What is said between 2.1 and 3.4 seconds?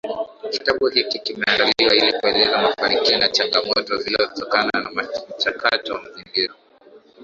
kueleza mafanikio na